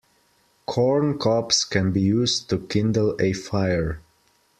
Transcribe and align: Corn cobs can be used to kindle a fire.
Corn 0.65 1.19
cobs 1.19 1.63
can 1.63 1.91
be 1.91 2.01
used 2.01 2.49
to 2.49 2.57
kindle 2.57 3.15
a 3.21 3.33
fire. 3.33 4.01